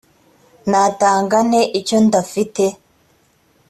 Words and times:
natanga 0.69 1.37
nte 1.47 1.61
icyo 1.79 1.97
ndafite 2.05 2.63